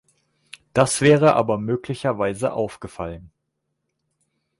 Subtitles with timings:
[0.73, 3.31] Das wäre aber möglicherweise aufgefallen.